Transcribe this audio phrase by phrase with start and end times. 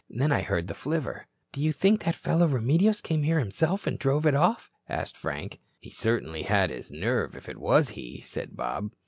[0.09, 3.99] Then I heard the flivver." "Do you think that fellow Remedios came here himself and
[3.99, 5.59] drove it off?" asked Frank.
[5.79, 8.93] "He certainly had his nerve, if it was he," said Bob.